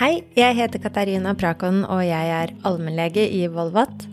[0.00, 4.06] Hei, jeg heter Katarina Prakon, og jeg er allmennlege i Volvat.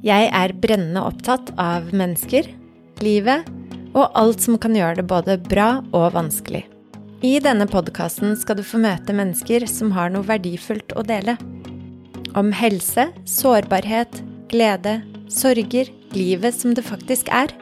[0.00, 2.46] Jeg er brennende opptatt av mennesker,
[3.04, 3.44] livet
[3.92, 6.62] og alt som kan gjøre det både bra og vanskelig.
[7.20, 11.34] I denne podkasten skal du få møte mennesker som har noe verdifullt å dele.
[12.32, 17.52] Om helse, sårbarhet, glede, sorger, livet som det faktisk er.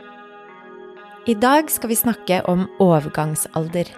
[1.26, 3.90] I dag skal vi snakke om overgangsalder.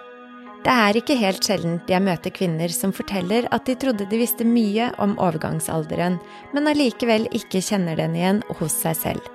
[0.63, 4.45] Det er ikke helt sjeldent jeg møter kvinner som forteller at de trodde de visste
[4.47, 6.15] mye om overgangsalderen,
[6.55, 9.27] men allikevel ikke kjenner den igjen hos seg selv.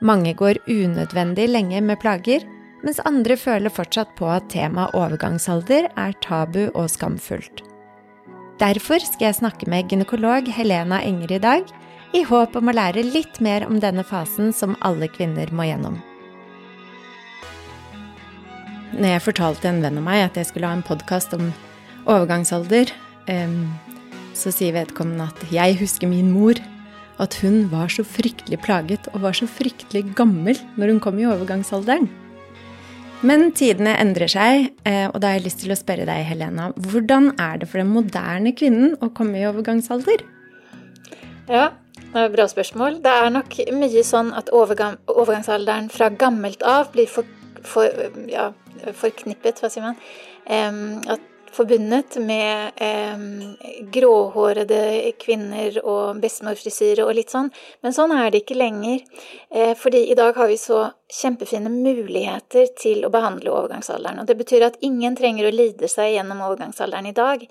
[0.00, 2.44] Mange går unødvendig lenge med plager,
[2.84, 7.60] mens andre føler fortsatt på at temaet overgangsalder er tabu og skamfullt.
[8.56, 11.72] Derfor skal jeg snakke med gynekolog Helena Enger i dag,
[12.16, 16.00] i håp om å lære litt mer om denne fasen som alle kvinner må gjennom.
[18.96, 21.50] Når jeg fortalte en venn av meg at jeg skulle ha en podkast om
[22.08, 22.88] overgangsalder,
[24.36, 26.56] så sier vedkommende at jeg husker min mor.
[27.20, 31.28] At hun var så fryktelig plaget og var så fryktelig gammel når hun kom i
[31.28, 32.08] overgangsalderen.
[33.24, 36.68] Men tidene endrer seg, eh, og da har jeg lyst til å spørre deg, Helena.
[36.76, 40.20] Hvordan er det for den moderne kvinnen å komme i overgangsalder?
[41.48, 43.00] Ja, det er et bra spørsmål.
[43.04, 47.24] Det er nok mye sånn at overgang, overgangsalderen fra gammelt av blir for,
[47.68, 47.90] for
[48.30, 48.50] ja,
[48.96, 49.98] forknippet, hva sier man,
[51.10, 52.76] at forbundet med
[53.94, 57.48] gråhårede kvinner og bestemorfrisyre og litt sånn.
[57.84, 59.04] Men sånn er det ikke lenger.
[59.48, 60.82] Eh, fordi i dag har vi så
[61.22, 64.20] kjempefine muligheter til å behandle overgangsalderen.
[64.20, 67.46] Og det betyr at ingen trenger å lide seg gjennom overgangsalderen i dag.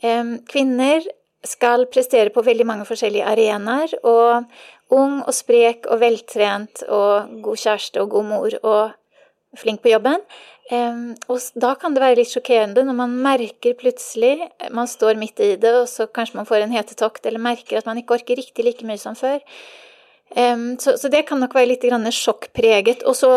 [0.00, 1.04] Kvinner
[1.44, 4.48] skal prestere på veldig mange forskjellige arenaer, og
[4.96, 8.96] ung og sprek og veltrent og god kjæreste og god mor og
[9.58, 10.22] flink på jobben.
[10.70, 14.36] Og da kan det være litt sjokkerende når man merker plutselig
[14.70, 17.88] Man står midt i det, og så kanskje man får en hetetokt, eller merker at
[17.90, 19.40] man ikke orker riktig like mye som før.
[20.30, 23.02] Så, det kan nok være litt sjokkpreget.
[23.02, 23.32] Og så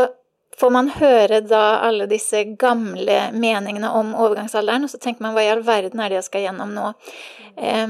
[0.60, 5.48] får man høre da alle disse gamle meningene om overgangsalderen, og så tenker man hva
[5.48, 6.92] i all verden er det jeg skal gjennom nå?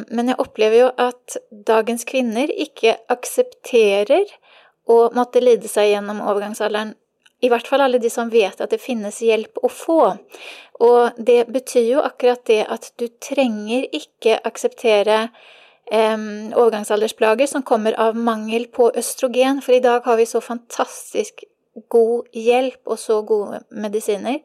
[0.08, 1.38] Men jeg opplever jo at
[1.68, 4.32] dagens kvinner ikke aksepterer
[4.88, 6.96] å måtte lide seg gjennom overgangsalderen
[7.44, 10.00] i hvert fall alle de som vet at det finnes hjelp å få.
[10.84, 15.28] Og det betyr jo akkurat det at du trenger ikke akseptere
[15.92, 21.44] Um, overgangsaldersplager som kommer av mangel på østrogen, for i dag har vi så fantastisk
[21.92, 24.40] god hjelp og så gode medisiner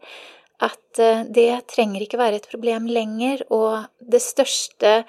[0.58, 5.04] at uh, det trenger ikke være et problem lenger, og det største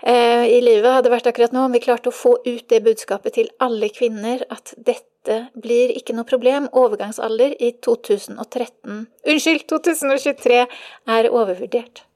[0.00, 3.50] i livet hadde vært akkurat nå om vi klarte å få ut det budskapet til
[3.60, 6.70] alle kvinner at dette blir ikke noe problem.
[6.72, 12.06] Overgangsalder i 2013 Unnskyld, 2023 er overvurdert.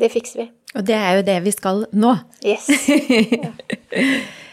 [0.00, 0.50] Det fikser vi.
[0.78, 2.14] Og det er jo det vi skal nå.
[2.46, 2.70] Yes.
[3.90, 4.08] Ja.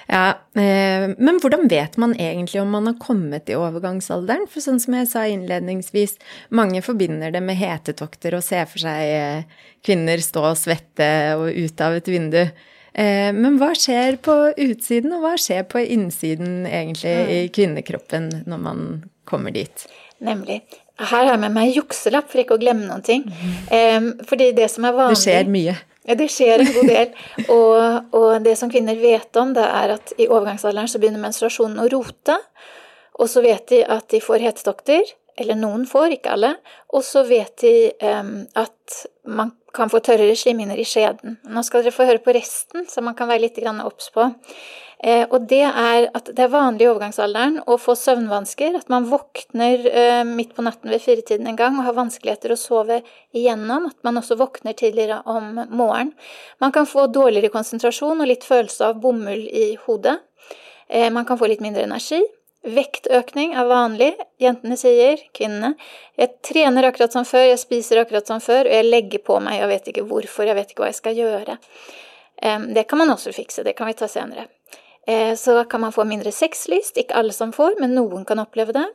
[0.08, 4.48] Ja, eh, men hvordan vet man egentlig om man har kommet i overgangsalderen?
[4.48, 6.16] For sånn som jeg sa innledningsvis,
[6.56, 11.52] mange forbinder det med hetetokter og ser for seg eh, kvinner stå og svette og
[11.52, 12.40] ut av et vindu.
[12.40, 17.34] Eh, men hva skjer på utsiden, og hva skjer på innsiden egentlig mm.
[17.36, 18.86] i kvinnekroppen når man
[19.28, 19.90] kommer dit?
[20.24, 20.62] Nemlig.
[20.98, 23.28] Her har jeg med meg jukselapp for ikke å glemme noen ting.
[23.28, 24.24] Mm.
[24.26, 25.76] Fordi det som er vanlig Det skjer mye.
[26.08, 27.14] Det skjer en god del.
[27.52, 31.82] Og, og, det som kvinner vet om, det er at i overgangsalderen så begynner menstruasjonen
[31.84, 32.38] å rote.
[33.18, 35.16] Og så vet de at de får hetestokter.
[35.38, 36.56] Eller noen får, ikke alle.
[36.96, 41.38] Og så vet de um, at man kan få tørrere slimhinner i skjeden.
[41.54, 44.32] Nå skal dere få høre på resten, så man kan være litt obs på.
[45.04, 48.80] Eh, og det er at det er vanlig i overgangsalderen å få søvnvansker.
[48.80, 52.60] At man våkner eh, midt på natten ved firetiden en gang og har vanskeligheter å
[52.60, 53.04] sove
[53.36, 53.92] igjennom.
[53.92, 56.16] At man også våkner tidligere om morgenen.
[56.64, 60.18] Man kan få dårligere konsentrasjon og litt følelse av bomull i hodet.
[60.90, 62.24] Eh, man kan få litt mindre energi.
[62.68, 64.10] Vektøkning er vanlig.
[64.42, 65.76] Jentene sier, kvinnene.
[66.18, 69.62] Jeg trener akkurat som før, jeg spiser akkurat som før, og jeg legger på meg,
[69.62, 71.58] jeg vet ikke hvorfor, jeg vet ikke hva jeg skal gjøre.
[72.74, 74.50] Det kan man også fikse, det kan vi ta senere.
[75.08, 78.74] Eh, så kan man få mindre sexlyst, ikke alle som får, men noen kan oppleve
[78.76, 78.88] det.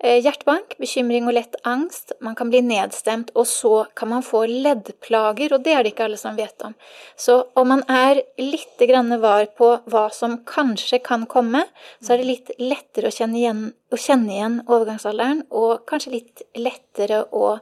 [0.00, 2.14] Eh, hjertebank, bekymring og lett angst.
[2.24, 6.06] Man kan bli nedstemt, og så kan man få leddplager, og det er det ikke
[6.08, 6.72] alle som vet om.
[7.20, 8.80] Så om man er litt
[9.20, 11.66] var på hva som kanskje kan komme,
[12.00, 13.62] så er det litt lettere å kjenne igjen,
[13.92, 17.58] å kjenne igjen overgangsalderen, og kanskje litt lettere å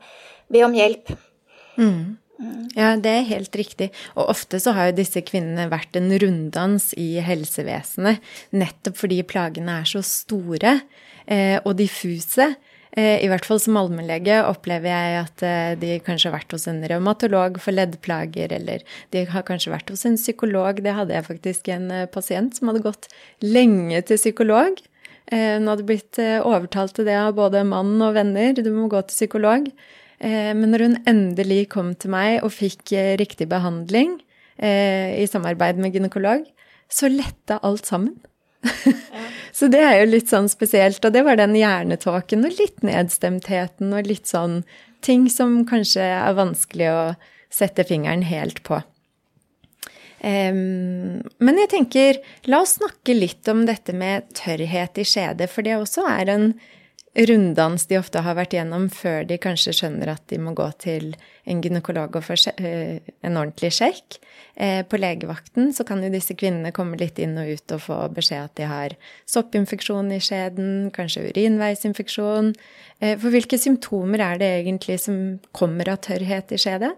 [0.47, 1.11] be om hjelp.
[1.75, 2.19] Mm.
[2.79, 3.91] Ja, det er helt riktig.
[4.15, 8.23] Og ofte så har jo disse kvinnene vært en runddans i helsevesenet
[8.55, 10.79] nettopp fordi plagene er så store
[11.27, 12.53] eh, og diffuse.
[12.97, 16.67] Eh, I hvert fall som allmennlege opplever jeg at eh, de kanskje har vært hos
[16.71, 18.85] en revmatolog for leddplager, eller
[19.15, 20.81] de har kanskje vært hos en psykolog.
[20.85, 23.11] Det hadde jeg faktisk en eh, pasient som hadde gått
[23.45, 24.81] lenge til psykolog.
[25.29, 28.55] Hun hadde blitt overtalt til det av både mann og venner.
[28.57, 29.67] Du må gå til psykolog.
[30.19, 34.17] Men når hun endelig kom til meg og fikk riktig behandling
[34.59, 36.43] i samarbeid med gynekolog,
[36.91, 38.17] så letta alt sammen.
[39.53, 41.03] så det er jo litt sånn spesielt.
[41.05, 44.63] Og det var den hjernetåken og litt nedstemtheten og litt sånn
[45.05, 47.03] ting som kanskje er vanskelig å
[47.53, 48.81] sette fingeren helt på.
[50.19, 52.19] Um, men jeg tenker,
[52.51, 56.49] la oss snakke litt om dette med tørrhet i skjedet, for det også er en
[57.27, 61.15] runddans de ofte har vært gjennom før de kanskje skjønner at de må gå til
[61.49, 64.19] en gynekolog og få eh, en ordentlig sjekk.
[64.55, 67.99] Eh, på legevakten så kan jo disse kvinnene komme litt inn og ut og få
[68.15, 68.95] beskjed at de har
[69.31, 72.53] soppinfeksjon i skjeden, kanskje urinveisinfeksjon.
[73.01, 76.95] Eh, for hvilke symptomer er det egentlig som kommer av tørrhet i skjedet?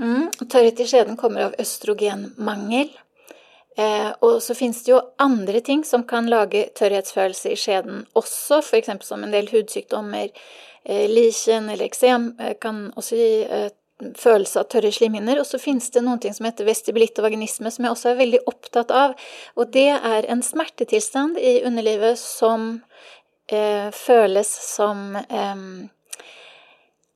[0.00, 2.92] Mm, tørrhet i skjeden kommer av østrogenmangel.
[3.76, 8.60] Eh, og så finnes det jo andre ting som kan lage tørrhetsfølelse i skjeden også,
[8.60, 8.90] f.eks.
[9.06, 10.28] som en del hudsykdommer.
[10.84, 13.70] Eh, lichen eller eksem eh, kan også gi eh,
[14.18, 15.40] følelse av tørre slimhinner.
[15.40, 18.20] Og så finnes det noen ting som heter vestibulitt og vaginisme, som jeg også er
[18.20, 19.16] veldig opptatt av.
[19.56, 22.82] Og det er en smertetilstand i underlivet som
[23.48, 25.66] eh, føles som eh,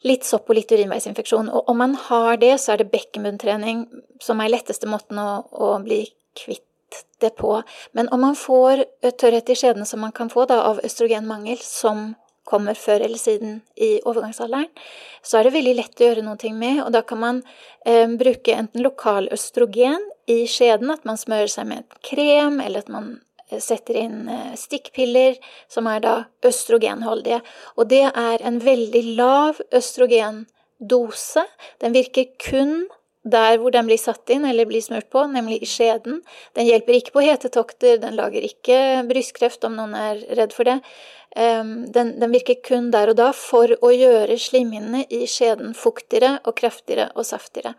[0.06, 1.50] litt sopp og litt urinveisinfeksjon.
[1.50, 3.86] Og om man har det, så er det bekkenbunntrening
[4.22, 6.04] som er letteste måten å, å bli
[6.36, 6.64] kvitt
[7.20, 7.62] det på.
[7.96, 8.84] Men om man får
[9.18, 12.14] tørrhet i skjeden som man kan få da, av østrogenmangel, som
[12.46, 14.68] kommer før eller siden i overgangsalderen,
[15.22, 16.82] så er det veldig lett å gjøre noe med.
[16.84, 17.42] Og da kan man
[17.84, 22.84] eh, bruke enten lokal østrogen i skjeden, at man smører seg med et krem, eller
[22.84, 23.16] at man
[23.50, 25.40] eh, setter inn eh, stikkpiller
[25.72, 26.16] som er da
[26.46, 27.42] østrogenholdige.
[27.76, 31.46] Og det er en veldig lav østrogendose.
[31.82, 32.86] Den virker kun
[33.26, 36.20] der hvor den blir satt inn eller blir smurt på, nemlig i skjeden.
[36.56, 38.78] Den hjelper ikke på hetetokter, den lager ikke
[39.08, 40.78] brystkreft om noen er redd for det.
[41.36, 46.38] Ehm, den, den, virker kun der og da for å gjøre slimhinnene i skjeden fuktigere
[46.46, 47.74] og kraftigere og saftigere.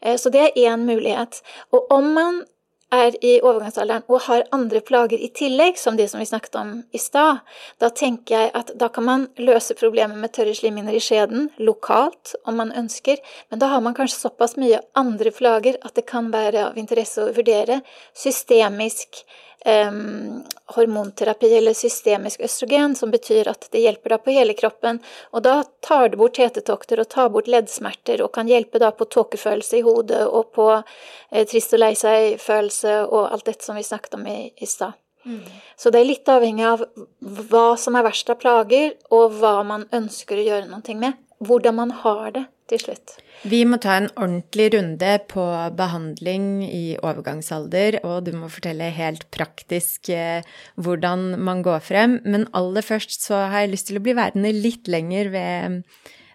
[0.00, 1.42] Eh, så det er én mulighet.
[1.76, 2.42] Og om man
[2.90, 6.72] er i overgangsalderen og har andre plager i tillegg, som de som vi snakket om
[6.92, 7.40] i stad,
[7.82, 12.34] da tenker jeg at da kan man løse problemet med tørre slimhinner i skjeden lokalt,
[12.44, 13.20] om man ønsker,
[13.50, 17.22] men da har man kanskje såpass mye andre plager at det kan være av interesse
[17.22, 17.80] å vurdere
[18.16, 19.22] systemisk
[19.66, 20.42] um,
[20.74, 25.00] hormonterapi eller systemisk østrogen, som betyr at det hjelper da på hele kroppen.
[25.34, 29.08] Og da tar det bort hetetokter og tar bort leddsmerter og kan hjelpe da på
[29.10, 33.86] tåkefølelse i hodet og på eh, trist og lei seg-følelse og alt dette som vi
[33.86, 34.96] snakket om i, i stad.
[35.24, 35.42] Mm.
[35.76, 36.84] Så det er litt avhengig av
[37.20, 41.18] hva som er verst av plager, og hva man ønsker å gjøre noe med.
[41.40, 43.16] Hvordan man har det til slutt.
[43.48, 45.44] Vi må ta en ordentlig runde på
[45.78, 50.46] behandling i overgangsalder, og du må fortelle helt praktisk eh,
[50.80, 52.18] hvordan man går frem.
[52.24, 55.80] Men aller først så har jeg lyst til å bli værende litt lenger ved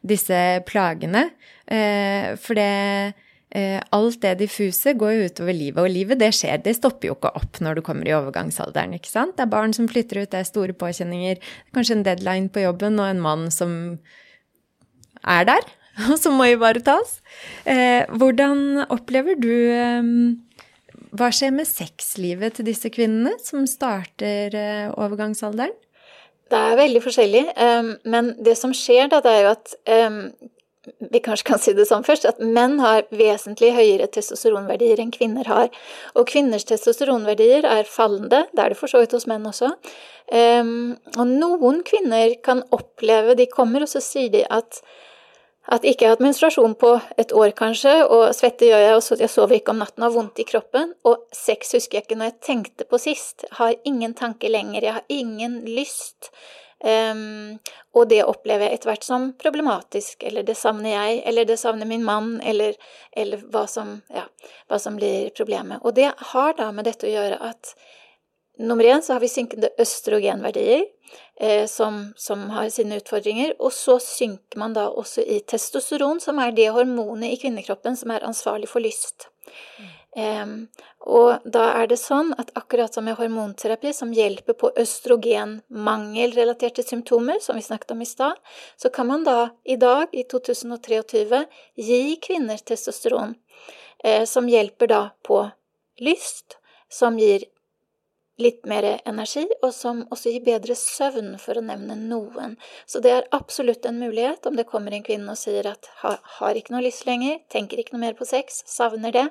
[0.06, 1.30] disse plagene.
[1.66, 3.14] Eh, for det
[3.56, 7.18] eh, alt det diffuse går jo utover livet, og livet det skjer, det stopper jo
[7.20, 9.38] ikke opp når du kommer i overgangsalderen, ikke sant?
[9.38, 11.42] Det er barn som flytter ut, det er store påkjenninger,
[11.76, 13.76] kanskje en deadline på jobben og en mann som
[15.26, 15.70] er der,
[16.10, 17.20] og som må ivaretas.
[17.66, 20.12] Eh, hvordan opplever du eh,
[21.16, 25.76] Hva skjer med sexlivet til disse kvinnene som starter eh, overgangsalderen?
[26.52, 30.20] Det er veldig forskjellig, um, men det som skjer da, det er jo at um,
[31.12, 35.50] vi kanskje kan si det sånn først, at menn har vesentlig høyere testosteronverdier enn kvinner
[35.50, 35.72] har.
[36.14, 39.72] Og kvinners testosteronverdier er fallende, det er det for så vidt hos menn også.
[40.30, 44.82] Um, og noen kvinner kan oppleve De kommer, og så sier de at
[45.66, 49.24] at jeg ikke har hatt menstruasjon på et år, kanskje, og svette gjør jeg, og
[49.24, 50.92] jeg sover ikke om natten og har vondt i kroppen.
[51.10, 53.48] Og sex husker jeg ikke når jeg tenkte på sist.
[53.48, 56.30] Jeg har ingen tanke lenger, jeg har ingen lyst.
[56.86, 57.56] Um,
[57.96, 61.90] og det opplever jeg etter hvert som problematisk, eller det savner jeg, eller det savner
[61.90, 62.76] min mann, eller,
[63.16, 64.28] eller hva, som, ja,
[64.70, 65.82] hva som blir problemet.
[65.82, 67.74] Og det har da med dette å gjøre at
[68.58, 70.86] nummer én så har vi synkende østrogenverdier
[71.40, 73.56] eh, som, som, har sine utfordringer.
[73.60, 78.16] Og så synker man da også i testosteron, som er det hormonet i kvinnekroppen som
[78.16, 79.30] er ansvarlig for lyst.
[79.80, 79.94] Mm.
[80.16, 80.70] Um,
[81.12, 87.42] og da er det sånn at akkurat som med hormonterapi, som hjelper på østrogenmangelrelaterte symptomer,
[87.44, 88.40] som vi snakket om i stad,
[88.80, 91.44] så kan man da i dag, i 2023,
[91.76, 93.36] gi kvinner testosteron,
[94.04, 95.52] eh, som hjelper da på
[96.00, 97.44] lyst, som gir
[98.42, 102.58] litt mer energi, og som også gir bedre søvn, for å nevne noen.
[102.86, 106.20] Så det er absolutt en mulighet om det kommer en kvinne og sier at har,
[106.56, 109.28] ikke noe lyst lenger, tenker ikke noe mer på sex, savner det.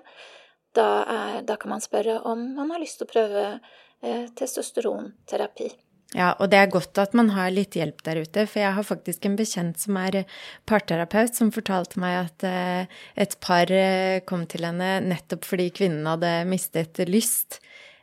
[0.74, 5.70] Da, er, da kan man spørre om man har lyst til å prøve eh, testosteronterapi.
[6.14, 8.86] Ja, og det er godt at man har litt hjelp der ute, for jeg har
[8.86, 10.20] faktisk en bekjent som er
[10.68, 16.06] parterapeut, som fortalte meg at eh, et par eh, kom til henne nettopp fordi kvinnen
[16.06, 17.58] hadde mistet lyst.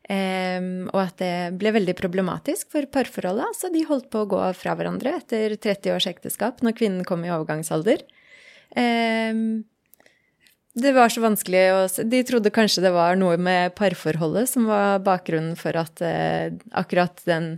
[0.10, 3.58] Um, og at det ble veldig problematisk for parforholdet.
[3.58, 7.24] Så de holdt på å gå fra hverandre etter 30 års ekteskap, når kvinnen kom
[7.26, 8.02] i overgangsalder.
[8.76, 9.64] Um,
[10.72, 14.70] det var så vanskelig å se De trodde kanskje det var noe med parforholdet som
[14.70, 17.58] var bakgrunnen for at eh, akkurat den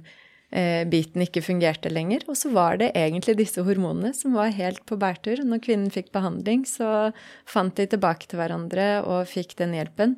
[0.50, 2.26] eh, biten ikke fungerte lenger.
[2.26, 5.44] Og så var det egentlig disse hormonene som var helt på bærtur.
[5.46, 7.12] Når kvinnen fikk behandling, så
[7.46, 10.18] fant de tilbake til hverandre og fikk den hjelpen.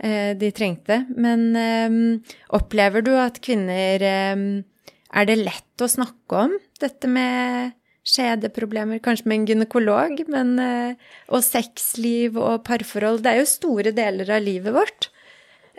[0.00, 1.02] Eh, de trengte.
[1.12, 2.20] Men ehm,
[2.56, 4.64] opplever du at kvinner ehm,
[5.12, 7.74] Er det lett å snakke om dette med
[8.06, 13.20] skjedeproblemer, kanskje med en gynekolog, men, eh, og sexliv og parforhold?
[13.24, 15.10] Det er jo store deler av livet vårt.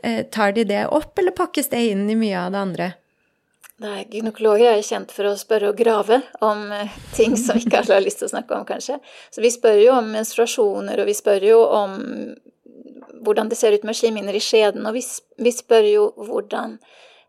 [0.03, 2.91] Eh, tar de det opp, eller pakkes det inn i mye av det andre?
[3.81, 6.67] Nei, Gynekologer er kjent for å spørre og grave om
[7.15, 8.99] ting som ikke alle har lyst til å snakke om, kanskje.
[9.31, 11.95] Så vi spør jo om menstruasjoner, og vi spør jo om
[13.21, 15.03] hvordan det ser ut med slimhinner i skjeden, og vi,
[15.41, 16.77] vi spør jo hvordan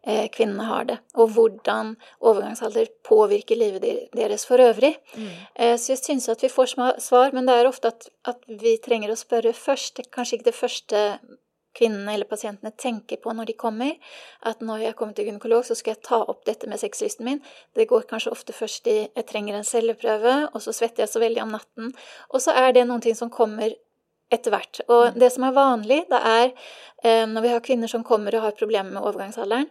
[0.06, 3.84] eh, kvinnene har det, og hvordan overgangsalder påvirker livet
[4.16, 4.94] deres for øvrig.
[5.14, 5.28] Mm.
[5.54, 8.78] Eh, så jeg syns at vi får svar, men det er ofte at, at, vi
[8.84, 10.02] trenger å spørre først.
[10.12, 11.04] Kanskje ikke det første
[11.76, 13.94] kvinnene eller pasientene tenker på når de kommer.
[14.48, 17.40] At når jeg kommer til gynekolog, så skal jeg ta opp dette med sexlysten min.
[17.76, 21.22] Det går kanskje ofte først i jeg trenger en celleprøve, og så svetter jeg så
[21.22, 21.94] veldig om natten.
[22.32, 23.72] Og så er det noen ting som kommer
[24.32, 24.82] etter hvert.
[24.88, 25.18] Og mm.
[25.22, 28.56] det som er vanlig, det er eh, når vi har kvinner som kommer og har
[28.58, 29.68] problemer med overgangsalderen,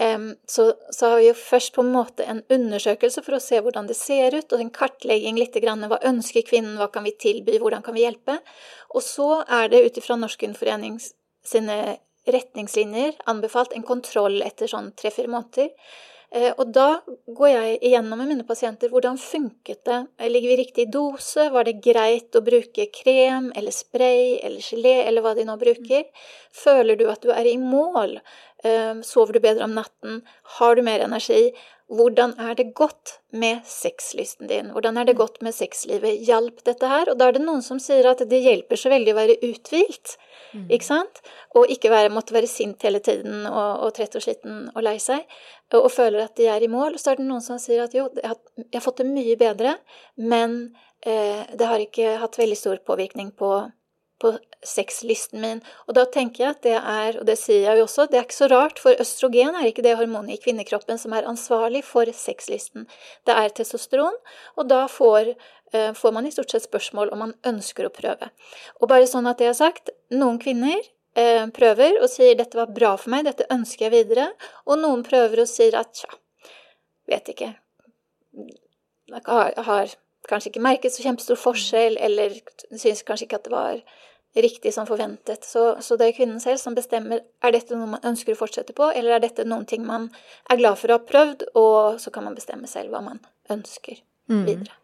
[0.00, 3.62] eh, så, så, har vi jo først på en måte en undersøkelse for å se
[3.64, 7.16] hvordan det ser ut, og en kartlegging litt grann, hva ønsker kvinnen, hva kan vi
[7.18, 8.40] tilby, hvordan kan vi hjelpe?
[8.94, 11.00] Og så er det ut ifra Norsk Kvinneforening
[11.46, 15.72] sine retningslinjer anbefalt en kontroll etter sånn tre-fire måneder.
[16.28, 20.00] Eh, og da går jeg igjennom med mine pasienter hvordan funket det.
[20.28, 21.48] Ligger vi i riktig dose?
[21.54, 26.04] Var det greit å bruke krem eller spray eller gelé eller hva de nå bruker?
[26.52, 28.18] Føler du at du er i mål?
[28.64, 30.20] Eh, sover du bedre om natten?
[30.58, 31.48] Har du mer energi?
[31.88, 34.66] Hvordan er det godt med sexlysten din?
[34.74, 36.20] Hvordan er det godt med sexlivet?
[36.26, 37.08] Hjalp dette her?
[37.08, 40.18] Og da er det noen som sier at det hjelper så veldig å være uthvilt.
[40.52, 40.66] Mm.
[40.76, 41.22] Ikke sant?
[41.56, 44.98] Og ikke være, måtte være sint hele tiden og, og trett og sliten og lei
[45.00, 45.24] seg.
[45.72, 47.00] Og, og føler at de er i mål.
[47.00, 49.38] Så er det noen som sier at jo, jeg har, jeg har fått det mye
[49.40, 49.78] bedre,
[50.20, 50.60] men
[51.00, 53.54] eh, det har ikke hatt veldig stor påvirkning på
[54.18, 54.32] på
[54.66, 55.60] sexlisten min.
[55.86, 58.26] Og da tenker jeg at det er, og det sier jeg jo også, det er
[58.26, 62.10] ikke så rart, for østrogen er ikke det hormonet i kvinnekroppen som er ansvarlig for
[62.14, 62.88] sexlisten.
[63.28, 64.16] Det er testosteron,
[64.58, 65.34] og da får,
[65.72, 68.30] eh, får man i stort sett spørsmål om man ønsker å prøve.
[68.80, 70.78] Og bare sånn at det er sagt, noen kvinner
[71.14, 74.32] eh, prøver og sier 'dette var bra for meg, dette ønsker jeg videre',
[74.66, 76.10] og noen prøver og sier at 'tja,
[77.08, 77.54] vet ikke',
[79.24, 79.94] har, har
[80.28, 82.36] kanskje ikke merket så kjempestor forskjell, eller
[82.70, 83.80] syntes kanskje ikke at det var
[84.38, 85.44] riktig som forventet.
[85.44, 88.76] Så, så, det er kvinnen selv som bestemmer er dette noe man ønsker å fortsette
[88.76, 90.10] på, eller er dette noen ting man
[90.50, 93.98] er glad for å ha prøvd, og så kan man bestemme selv hva man ønsker
[94.30, 94.44] mm.
[94.44, 94.76] videre.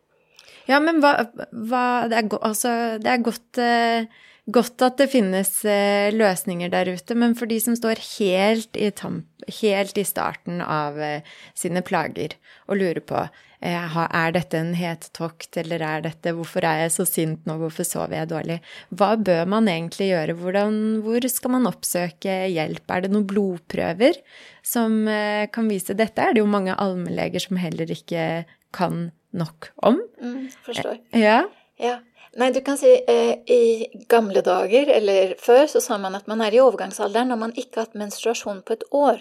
[0.65, 1.13] Ja, men hva,
[1.53, 2.71] hva det, er, altså,
[3.03, 4.07] det er godt, eh,
[4.53, 8.91] godt at det finnes eh, løsninger der ute, men for de som står helt i,
[8.97, 9.27] tamp,
[9.61, 12.37] helt i starten av eh, sine plager
[12.69, 13.27] og lurer på
[13.65, 17.55] Eh, er dette en het tokt, eller er dette Hvorfor er jeg så sint nå,
[17.63, 18.59] hvorfor sover jeg dårlig?
[18.93, 20.35] Hva bør man egentlig gjøre?
[20.37, 20.75] Hvordan,
[21.07, 22.85] hvor skal man oppsøke hjelp?
[22.93, 24.21] Er det noen blodprøver
[24.61, 28.45] som kan vise Dette er det jo mange allmennleger som heller ikke
[28.77, 30.01] kan nok om.
[30.21, 30.99] Mm, forstår.
[31.17, 31.45] Ja.
[31.85, 32.01] Ja.
[32.35, 36.43] Nei, du kan si eh, i gamle dager, eller før, så sa man at man
[36.43, 39.21] er i overgangsalderen når man ikke har hatt menstruasjon på et år.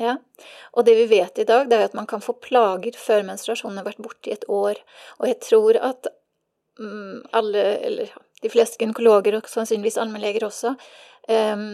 [0.00, 0.16] Ja,
[0.72, 3.82] Og det vi vet i dag, det er at man kan få plager før menstruasjonen
[3.82, 4.80] har vært borte i et år.
[5.20, 6.08] Og jeg tror at
[6.80, 10.72] mm, alle, eller de fleste gynekologer, og sannsynligvis allmennleger også,
[11.28, 11.66] um,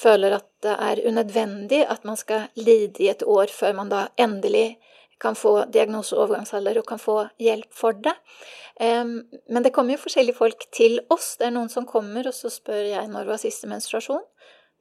[0.00, 4.06] føler at det er unødvendig at man skal lide i et år før man da
[4.16, 4.78] endelig
[5.24, 8.14] kan få diagnose og overgangsalder og kan få hjelp for det.
[8.78, 11.36] Men det kommer jo forskjellige folk til oss.
[11.40, 14.24] Det er noen som kommer, og så spør jeg når var siste menstruasjon.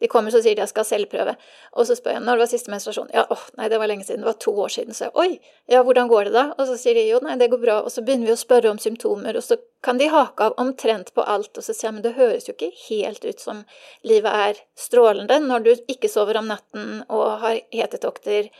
[0.03, 1.35] De kommer så sier de jeg skal selvprøve.
[1.79, 3.11] Og så spør jeg når var siste menstruasjon.
[3.15, 4.25] Ja, åh, nei, det var lenge siden.
[4.25, 4.97] Det var to år siden.
[4.97, 5.37] Så jeg oi,
[5.71, 6.43] ja, hvordan går det da?
[6.57, 7.77] Og så sier de jo, nei, det går bra.
[7.85, 11.13] Og så begynner vi å spørre om symptomer, og så kan de hake av omtrent
[11.15, 11.53] på alt.
[11.55, 13.61] Og så sier jeg men det høres jo ikke helt ut som
[14.03, 18.51] livet er strålende når du ikke sover om natten og har hetetokter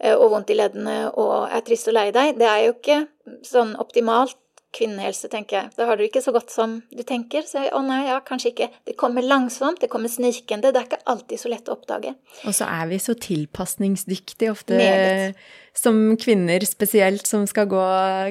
[0.00, 2.38] og vondt i leddene og er trist og lei deg.
[2.40, 3.00] Det er jo ikke
[3.46, 4.38] sånn optimalt
[4.74, 5.70] kvinnehelse, tenker jeg.
[5.74, 7.42] Da har du ikke så godt som du tenker.
[7.48, 8.68] Så å nei, ja, kanskje ikke.
[8.86, 10.70] Det kommer langsomt, det kommer snikende.
[10.70, 12.14] Det er ikke alltid så lett å oppdage.
[12.46, 15.40] Og så er vi så tilpasningsdyktige ofte Medet.
[15.76, 17.82] som kvinner spesielt, som skal gå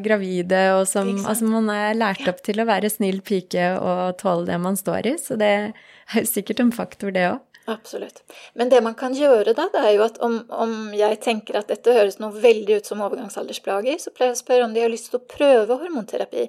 [0.05, 4.47] gravide, og som Altså, man er lært opp til å være snill pike og tåle
[4.47, 7.43] det man står i, så det er sikkert en faktor, det òg.
[7.69, 8.23] Absolutt.
[8.53, 11.69] Men det man kan gjøre da, det er jo at om, om, jeg tenker at
[11.69, 14.89] dette høres noe veldig ut som overgangsaldersplager, så pleier jeg å spørre om de har
[14.89, 16.47] lyst til å prøve hormonterapi.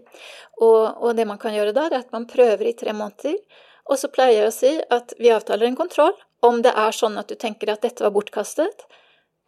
[0.62, 3.36] Og, og, det man kan gjøre da, det er at man prøver i tre måneder.
[3.90, 6.16] Og så pleier jeg å si at vi avtaler en kontroll.
[6.46, 8.86] Om det er sånn at du tenker at dette var bortkastet,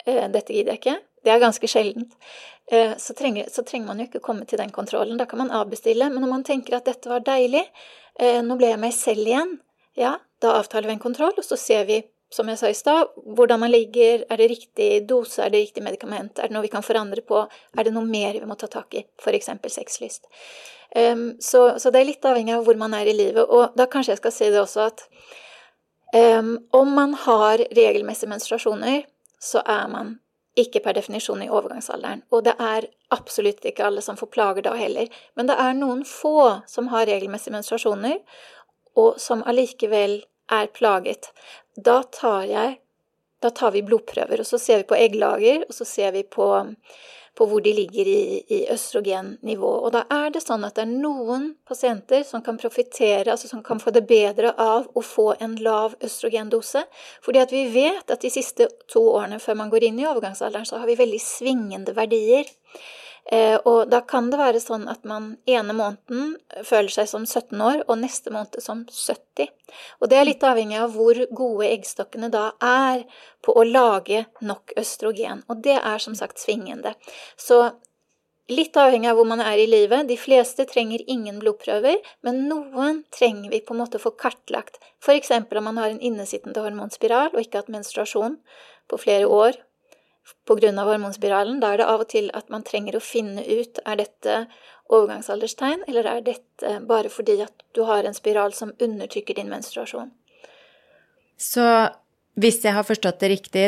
[0.05, 2.13] eh, dette gidder jeg ikke, det er ganske sjeldent,
[2.69, 5.17] eh, så, trenger, så trenger man jo ikke komme til den kontrollen.
[5.17, 6.11] Da kan man avbestille.
[6.13, 7.65] Men når man tenker at dette var deilig,
[8.21, 9.57] eh, nå ble jeg meg selv igjen,
[9.97, 12.01] ja, da avtaler vi en kontroll, og så ser vi,
[12.33, 15.85] som jeg sa i stad, hvordan man ligger, er det riktig dose, er det riktig
[15.85, 17.43] medikament, er det noe vi kan forandre på,
[17.77, 19.53] er det noe mer vi må ta tak i, f.eks.
[19.75, 20.27] sexlyst.
[20.97, 23.89] Um, så, så, det er litt avhengig av hvor man er i livet, og da
[23.89, 25.07] kanskje jeg skal si det også at
[26.17, 29.07] um, om man har regelmessige menstruasjoner,
[29.43, 30.17] så er man
[30.59, 32.27] ikke per definisjon i overgangsalderen.
[32.33, 35.09] Og det er absolutt ikke alle som får plager da heller.
[35.37, 38.19] Men det er noen få som har regelmessige menstruasjoner,
[39.01, 40.21] og som allikevel
[40.53, 41.33] er plaget,
[41.77, 42.79] da tar jeg
[43.43, 46.47] da tar vi blodprøver, og så ser vi på egglager, og så ser vi på,
[47.35, 49.71] på hvor de ligger i, i østrogennivå.
[49.83, 53.65] Og da er det sånn at det er noen pasienter som kan profitere, altså som
[53.67, 56.85] kan få det bedre av å få en lav østrogendose.
[57.27, 60.69] Fordi at vi vet at de siste to årene før man går inn i overgangsalderen,
[60.69, 62.47] så har vi veldig svingende verdier.
[63.31, 66.35] Eh, og da kan det være sånn at man ene måneden
[66.67, 69.53] føler seg som 17 år, og neste måned som 70.
[70.03, 73.07] Og det er litt avhengig av hvor gode eggstokkene da er
[73.45, 75.47] på å lage nok østrogen.
[75.49, 76.97] Og det er som sagt svingende.
[77.39, 77.69] Så
[78.51, 80.09] Litt avhengig av hvor man er i livet.
[80.09, 84.81] De fleste trenger ingen blodprøver, men noen trenger vi på en måte å få kartlagt.
[85.01, 85.31] F.eks.
[85.31, 88.41] om man har en innesittende hormonspiral og ikke hatt menstruasjon
[88.91, 89.61] på flere år,
[90.47, 90.73] pga.
[90.85, 91.61] hormonspiralen.
[91.61, 94.47] Da er det av og til at man trenger å finne ut er dette
[94.93, 100.11] overgangsalderstegn, eller er dette bare fordi at du har en spiral som undertrykker din menstruasjon.
[101.39, 101.65] Så
[102.35, 103.67] hvis jeg har forstått det riktig,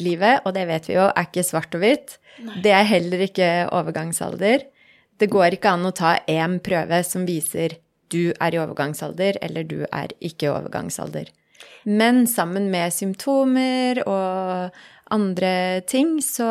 [0.00, 2.16] livet, og det vet vi jo, er ikke svart og hvitt.
[2.64, 4.64] Det er heller ikke overgangsalder.
[5.20, 7.76] Det går ikke an å ta én prøve som viser
[8.12, 11.30] du er i overgangsalder, eller du er ikke i overgangsalder.
[11.88, 14.80] Men sammen med symptomer og
[15.12, 16.48] andre ting, så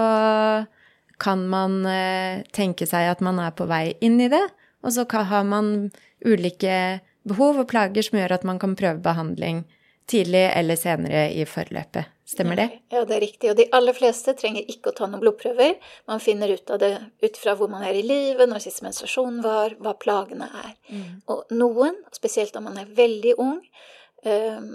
[1.22, 4.44] kan man eh, tenke seg at man er på vei inn i det.
[4.82, 5.92] Og så har man
[6.26, 9.64] ulike behov og plager som gjør at man kan prøve behandling
[10.10, 12.10] tidlig eller senere i forløpet.
[12.32, 12.68] Stemmer det?
[12.90, 13.50] Ja, det er riktig.
[13.52, 15.76] Og de aller fleste trenger ikke å ta noen blodprøver.
[16.08, 19.42] Man finner ut av det ut fra hvor man er i livet, når sist menstruasjon
[19.44, 20.72] var, hva plagene er.
[20.90, 21.10] Mm.
[21.32, 23.60] Og noen, spesielt om man er veldig ung,
[24.24, 24.72] um,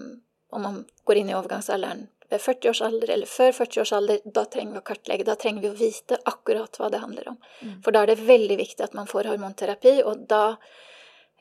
[0.53, 4.25] om man går inn i overgangsalderen ved 40 års alder eller før 40 års alder,
[4.25, 5.27] da trenger vi å kartlegge.
[5.29, 7.39] Da trenger vi å vite akkurat hva det handler om.
[7.63, 7.77] Mm.
[7.85, 10.43] For da er det veldig viktig at man får hormonterapi, og da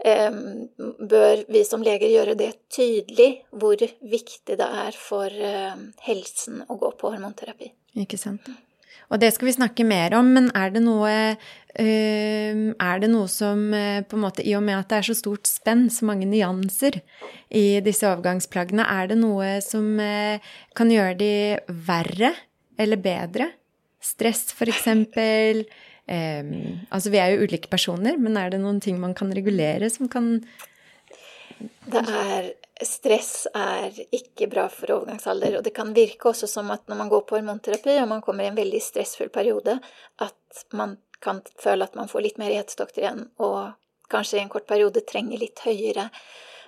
[0.05, 0.29] eh,
[1.15, 5.75] bør vi som leger gjøre det tydelig hvor viktig det er for eh,
[6.07, 7.71] helsen å gå på hormonterapi.
[8.05, 8.49] Ikke sant.
[9.11, 11.13] Og det skal vi snakke mer om, men er det noe,
[11.75, 15.17] er det noe som øh, på en måte, I og med at det er så
[15.19, 17.01] stort spenn, så mange nyanser
[17.53, 21.33] i disse overgangsplaggene, er det noe som øh, kan gjøre de
[21.87, 22.33] verre
[22.79, 23.51] eller bedre?
[24.01, 25.65] Stress, for eksempel.
[26.05, 30.09] altså, vi er jo ulike personer, men er det noen ting man kan regulere som
[30.11, 30.35] kan
[31.85, 32.51] det er
[32.83, 37.11] Stress er ikke bra for overgangsalder, og det kan virke også som at når man
[37.11, 39.77] går på hormonterapi og man kommer i en veldig stressfull periode,
[40.19, 43.77] at man kan føle at man får litt mer hetestokter igjen, og
[44.11, 46.09] kanskje i en kort periode trenger litt høyere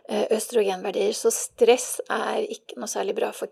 [0.08, 1.12] eh, østrogenverdier.
[1.12, 3.52] Så stress er ikke noe særlig bra for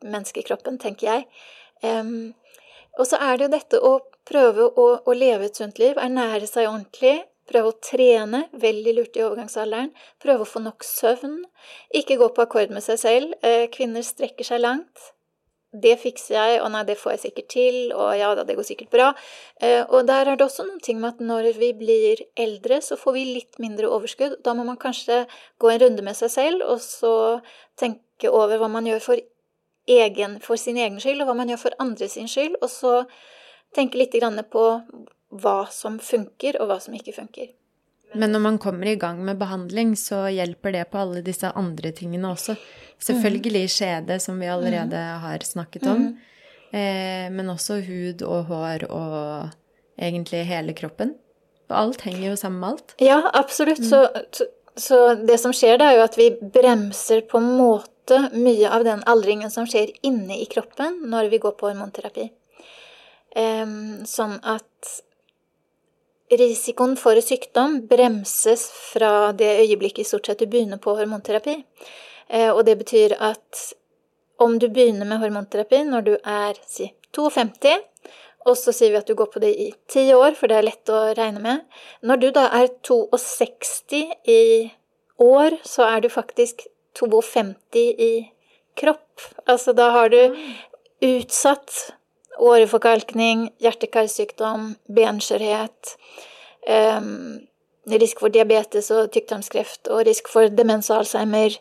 [0.00, 1.26] menneskekroppen, tenker jeg.
[1.84, 2.32] Um,
[2.98, 3.92] og så er det jo dette å
[4.28, 9.16] prøve å, å leve et sunt liv, ernære seg ordentlig, Prøve å trene, veldig lurt
[9.18, 9.90] i overgangsalderen.
[10.22, 11.40] Prøve å få nok søvn.
[11.90, 13.32] Ikke gå på akkord med seg selv.
[13.42, 15.10] Eh, kvinner strekker seg langt.
[15.70, 18.66] det fikser jeg, og nei, det får jeg sikkert til, og ja da, det går
[18.66, 19.10] sikkert bra.
[19.62, 22.98] Eh, og der er det også noen ting med at når vi blir eldre, så
[22.98, 24.40] får vi litt mindre overskudd.
[24.42, 25.22] Da må man kanskje
[25.62, 27.12] gå en runde med seg selv, og så
[27.78, 29.22] tenke over hva man gjør for,
[29.86, 32.96] egen, for sin egen skyld, og hva man gjør for andre sin skyld, og så
[33.76, 34.18] tenke litt
[34.50, 34.66] på
[35.30, 37.52] hva som funker, og hva som ikke funker.
[38.18, 41.92] Men når man kommer i gang med behandling, så hjelper det på alle disse andre
[41.94, 42.56] tingene også.
[43.00, 46.08] Selvfølgelig skjede, som vi allerede har snakket om,
[46.72, 49.52] eh, men også hud og hår og
[50.00, 51.14] egentlig hele kroppen.
[51.70, 52.94] Og alt henger jo sammen med alt.
[52.98, 53.84] Ja, absolutt.
[53.86, 54.02] Så,
[54.76, 58.82] så det som skjer, da, er jo at vi bremser på en måte mye av
[58.84, 62.26] den aldringen som skjer inne i kroppen når vi går på hormonterapi.
[63.38, 64.96] Um, sånn at
[66.30, 71.56] risikoen for sykdom bremses fra det øyeblikket i stort sett du begynner på hormonterapi.
[72.28, 73.62] Eh, og det betyr at
[74.40, 77.76] om du begynner med hormonterapi når du er si 52,
[78.48, 80.68] og så sier vi at du går på det i ti år, for det er
[80.70, 81.64] lett å regne med
[82.06, 84.70] Når du da er 62 i
[85.20, 86.64] år, så er du faktisk
[86.96, 88.12] 52 i
[88.80, 89.20] kropp.
[89.46, 90.36] Altså da har du
[91.04, 91.92] utsatt
[92.40, 95.94] åreforkalkning, hjerte-karsykdom, benskjørhet,
[96.66, 97.00] eh,
[98.00, 101.56] risk for diabetes og tykktarmskreft og risk for demens og alzheimer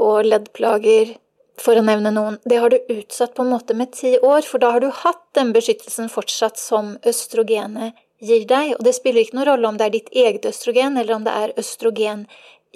[0.00, 1.16] og leddplager,
[1.60, 2.38] for å nevne noen.
[2.48, 5.22] Det har du utsatt på en måte med ti år, for da har du hatt
[5.36, 8.74] den beskyttelsen fortsatt som østrogenet gir deg.
[8.78, 11.34] Og det spiller ikke noen rolle om det er ditt eget østrogen, eller om det
[11.36, 12.24] er østrogen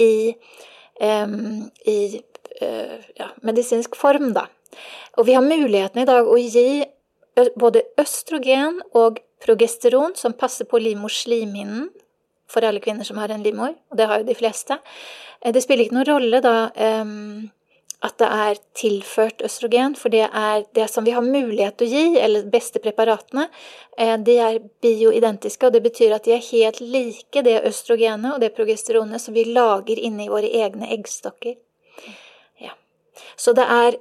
[0.02, 0.36] i,
[1.00, 1.98] um, i
[2.60, 4.46] uh, ja, medisinsk form, da.
[5.16, 6.84] Og vi har muligheten i dag å gi
[7.56, 11.90] både østrogen og progesteron, som passer på livmorslimhinnen
[12.48, 14.78] for alle kvinner som har en livmor, og det har jo de fleste.
[15.42, 16.56] Eh, det spiller ikke noen rolle da
[18.04, 21.94] at det er tilført østrogen, for det er det som vi har mulighet til å
[21.94, 23.46] gi, eller beste preparatene,
[23.98, 28.40] eh, de er bioidentiske, og det betyr at de er helt like det østrogenet og
[28.40, 31.56] det progesteronet som vi lager inni våre egne eggstokker.
[32.60, 32.76] Ja.
[33.36, 33.98] Så det er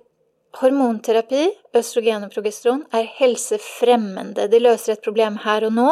[0.55, 4.47] Hormonterapi, østrogen og progesteron, er helsefremmende.
[4.51, 5.87] Det løser et problem her og nå,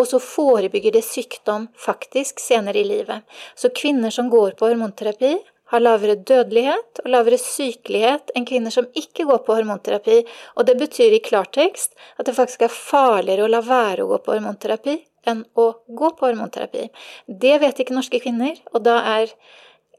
[0.00, 3.24] og så forebygger det sykdom faktisk senere i livet.
[3.58, 5.34] Så kvinner som går på hormonterapi,
[5.70, 10.18] har lavere dødelighet og lavere sykelighet enn kvinner som ikke går på hormonterapi.
[10.58, 14.18] Og det betyr i klartekst at det faktisk er farligere å la være å gå
[14.24, 14.96] på hormonterapi
[15.30, 16.88] enn å gå på hormonterapi.
[17.26, 19.34] Det vet ikke norske kvinner, og da er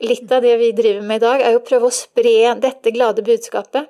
[0.01, 2.93] litt av det vi driver med i dag, er jo å prøve å spre dette
[2.93, 3.89] glade budskapet.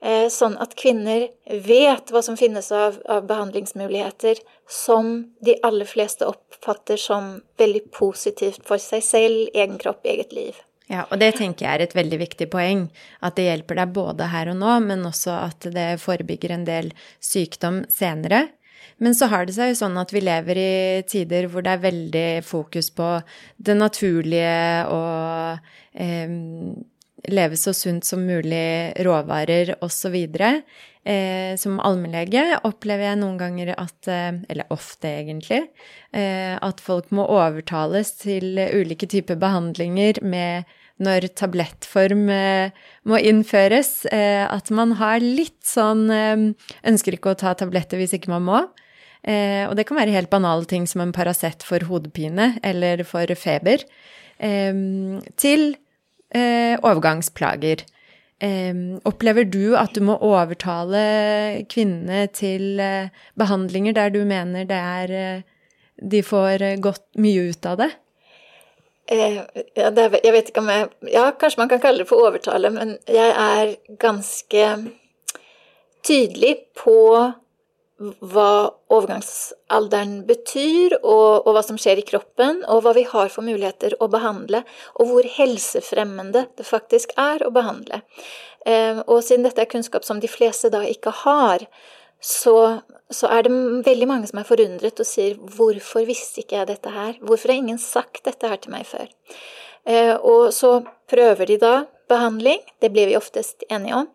[0.00, 5.10] Eh, sånn at kvinner vet hva som finnes av, av, behandlingsmuligheter som
[5.44, 10.56] de aller fleste oppfatter som veldig positivt for seg selv, egen kropp, eget liv.
[10.90, 12.86] Ja, og det tenker jeg er et veldig viktig poeng.
[13.22, 16.90] At det hjelper deg både her og nå, men også at det forebygger en del
[17.22, 18.48] sykdom senere.
[18.98, 21.84] Men så har det seg jo sånn at vi lever i tider hvor det er
[21.84, 23.10] veldig fokus på
[23.56, 26.34] det naturlige og eh,
[27.28, 30.16] leve så sunt som mulig, råvarer osv.
[31.00, 35.62] Eh, som allmennlege opplever jeg noen ganger at, eh, eller ofte egentlig,
[36.12, 40.64] eh, at folk må overtales til ulike typer behandlinger med
[41.00, 42.76] når tablettform eh,
[43.08, 44.04] må innføres.
[44.12, 46.46] Eh, at man har litt sånn eh,
[46.90, 48.62] Ønsker ikke å ta tabletter hvis ikke man må.
[49.20, 53.82] Og det kan være helt banale ting som en Paracet for hodepine eller for feber,
[55.36, 55.64] til
[56.32, 57.84] overgangsplager.
[59.04, 65.44] Opplever du at du må overtale kvinnene til eh, behandlinger der du mener det er
[66.00, 67.90] De får godt mye ut av det?
[69.10, 72.70] Ja, det jeg vet ikke om jeg Ja, kanskje man kan kalle det for overtale,
[72.70, 74.66] men jeg er ganske
[76.06, 76.98] tydelig på
[78.00, 78.52] hva
[78.88, 83.98] overgangsalderen betyr, og, og, hva som skjer i kroppen, og hva vi har for muligheter
[84.00, 84.62] å behandle,
[84.96, 88.00] og hvor helsefremmende det faktisk er å behandle.
[88.64, 91.66] Eh, og siden dette er kunnskap som de fleste da ikke har,
[92.20, 93.52] så, så, er det
[93.86, 97.18] veldig mange som er forundret og sier 'hvorfor visste ikke jeg dette her'?
[97.20, 99.08] Hvorfor har ingen sagt dette her til meg før?
[99.86, 101.74] Eh, og så prøver de da
[102.08, 102.60] behandling.
[102.80, 104.08] Det blir vi oftest enige om.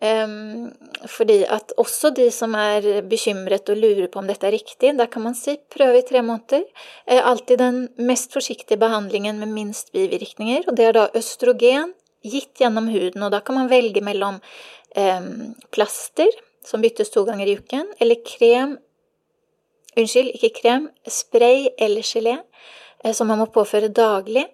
[0.00, 0.26] Eh,
[1.06, 5.06] fordi at også de som er bekymret og lurer på om dette er riktig, da
[5.06, 6.64] kan man si prøve i tre måneder.
[7.06, 11.92] Eh, alltid den mest forsiktige behandlingen med minst bivirkninger, og det er da østrogen
[12.24, 13.22] gitt gjennom huden.
[13.22, 14.40] Og da kan man velge mellom
[14.96, 16.28] um, plaster,
[16.64, 18.78] som byttes to ganger i uken, eller krem
[19.98, 22.36] Unnskyld, ikke krem, spray eller gelé,
[23.02, 24.44] eh, som man må påføre daglig.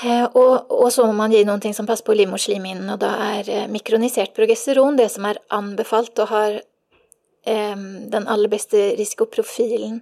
[0.00, 3.10] Eh, og, og, så må man gi noen ting som passer på livmorslimhinnen, og da
[3.26, 6.60] er eh, mikronisert progesteron det som er anbefalt og har
[8.12, 10.00] den aller beste risikoprofilen.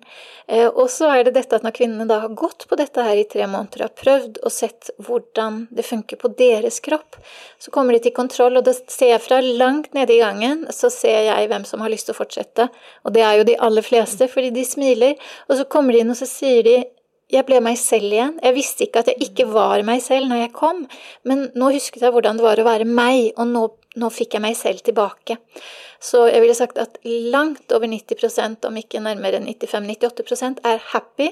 [0.48, 3.20] Eh, og så er det dette at når kvinnene da har gått på dette her
[3.20, 7.20] i tre måneder, og har prøvd og sett hvordan det funker på deres kropp,
[7.62, 10.90] så kommer de til kontroll, og da ser jeg fra langt nede i gangen, så
[10.92, 12.68] ser jeg hvem som har lyst til å fortsette.
[13.06, 15.18] Og det er jo de aller fleste, fordi de smiler.
[15.48, 16.78] Og så kommer de inn, og så sier de
[17.28, 18.38] jeg ble meg selv igjen.
[18.40, 20.86] Jeg visste ikke at jeg ikke var meg selv når jeg kom,
[21.28, 23.64] men nå husket jeg hvordan det var å være meg, og nå,
[23.98, 25.38] nå fikk jeg meg selv tilbake.
[26.00, 31.28] Så jeg ville sagt at langt over 90% om ikke nærmere 95-98% er happy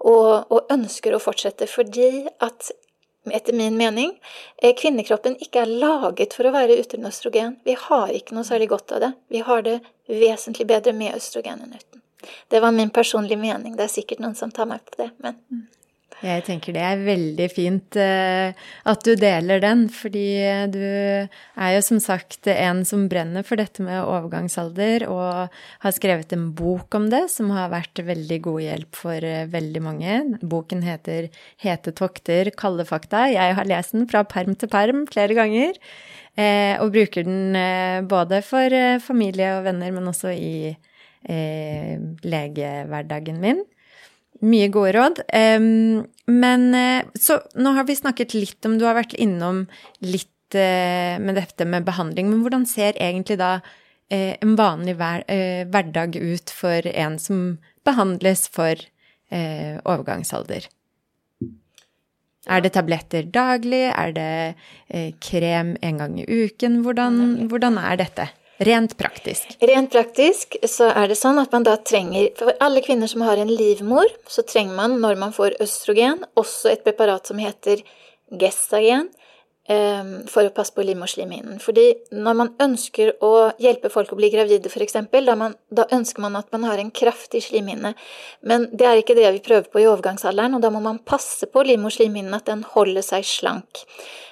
[0.00, 2.72] og, og ønsker å fortsette, fordi at
[3.32, 4.12] etter min mening,
[4.62, 7.56] eh, kvinnekroppen ikke er laget for å være uten østrogen.
[7.66, 9.12] Vi har ikke noe særlig godt av det.
[9.28, 12.02] Vi har det vesentlig bedre med østrogen enn uten.
[12.48, 13.76] Det var min personlige mening.
[13.76, 15.66] Det er sikkert noen som tar meg på det, men
[16.24, 18.48] jeg tenker det er veldig fint uh,
[18.88, 20.40] at du deler den, fordi
[20.72, 25.52] du er jo som sagt en som brenner for dette med overgangsalder, og
[25.84, 29.84] har skrevet en bok om det som har vært veldig god hjelp for uh, veldig
[29.84, 30.16] mange.
[30.40, 31.28] Boken heter
[31.60, 33.26] Hete tokter, kalde fakta.
[33.32, 35.76] Jeg har lest den fra perm til perm flere ganger,
[36.40, 38.72] uh, og bruker den både for
[39.04, 40.76] familie og venner, men også i
[41.26, 43.64] legehverdagen min.
[44.44, 45.20] Mye gode råd.
[46.26, 49.66] men eh, så nå har vi snakket litt om Du har vært innom
[50.04, 53.60] litt eh, med dette med behandling, men hvordan ser egentlig da
[54.10, 58.76] eh, en vanlig hverdag ut for en som behandles for
[59.26, 60.68] overgangsalder?
[62.46, 63.88] Er det tabletter daglig?
[63.90, 66.84] Er det krem en gang i uken?
[66.84, 68.28] Hvordan, hvordan er dette?
[68.58, 69.52] Rent praktisk?
[69.60, 73.36] Rent praktisk så er det sånn at man da trenger For alle kvinner som har
[73.36, 77.82] en livmor, så trenger man når man får østrogen, også et preparat som heter
[78.40, 79.10] gestagen,
[79.66, 81.56] for å passe på livmorslimhinnen.
[81.58, 86.38] Fordi når man ønsker å hjelpe folk å bli gravide, f.eks., da, da ønsker man
[86.38, 87.96] at man har en kraftig slimhinne.
[88.46, 91.50] Men det er ikke det vi prøver på i overgangsalderen, og da må man passe
[91.50, 93.82] på livmorslimhinnen, at den holder seg slank.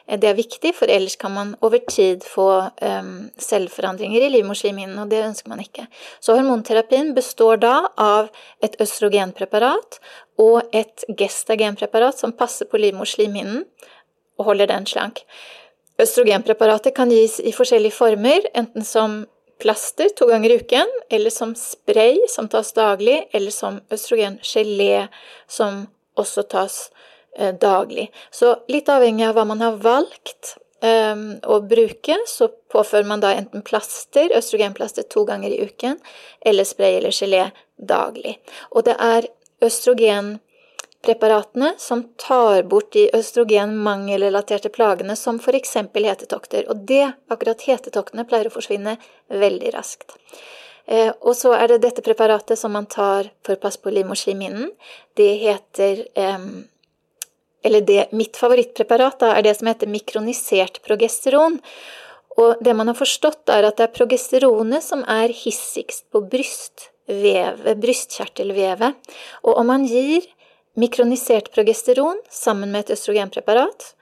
[0.06, 2.48] Eh, det er viktig, for ellers kan man over tid få
[2.82, 5.86] um, selvforandringer i livmorslimhinnen, og det ønsker man ikke.
[6.20, 8.30] Så hormonterapien består da av
[8.64, 10.00] et østrogenpreparat
[10.42, 13.64] og et gestagenpreparat som passer på livmorslimhinnen
[14.38, 15.22] og holder den slank.
[16.00, 19.22] Østrogenpreparatet kan gis i forskjellige former, enten som
[19.62, 25.06] plaster to ganger i uken, eller som spray som tas daglig, eller som østrogengelé
[25.46, 25.84] som
[26.18, 26.80] også tas
[27.36, 28.12] Eh, daglig.
[28.30, 30.52] Så litt avhengig av hva man har valgt
[30.86, 35.98] um, å bruke, så påfører man da enten plaster, østrogenplaster to ganger i uken,
[36.46, 38.36] eller spray eller gelé daglig.
[38.70, 39.26] Og det er
[41.04, 45.76] østrogenpreparatene som tar bort de østrogenmangelrelaterte plagene, som f.eks.
[45.94, 46.68] hetetokter.
[46.68, 48.96] Og det, akkurat hetetoktene, pleier å forsvinne
[49.28, 50.16] veldig raskt.
[50.86, 54.70] Eh, og så er det dette preparatet som man tar for livmorslimhinnen.
[55.14, 56.06] Det heter
[57.64, 61.58] eller det, mitt favorittpreparat da, er det som heter mikronisert progesteron.
[62.36, 67.78] Og det man har forstått, er at det er progesteronet som er hissigst på brystvevet,
[67.80, 69.14] brystkjertelvevet.
[69.44, 70.26] Og om man gir
[70.80, 73.94] mikronisert progesteron sammen med et østrogenpreparat,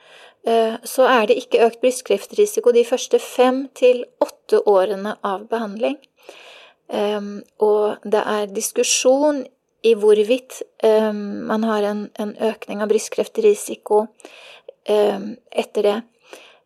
[0.46, 5.98] eh, så er det ikke økt brystkreftrisiko de første fem til åtte årene av behandling.
[6.92, 9.44] Ehm, og det er diskusjon
[9.82, 12.06] i hvorvidt um, man har en,
[12.38, 15.96] økning av brystkreftrisiko um, etter det.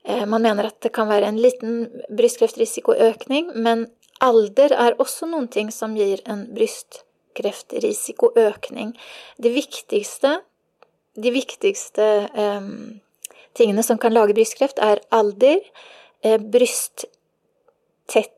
[0.04, 3.86] Uh, man mener at det kan være en liten brystkreftrisikoøkning, men
[4.20, 6.44] alder er også noen ting som gir en
[7.36, 8.96] brystkreftrisikoøkning.
[9.38, 10.40] Det viktigste,
[11.16, 13.00] de viktigste um,
[13.56, 15.58] tingene som kan lage brystkreft, er alder,
[16.24, 17.04] uh, bryst,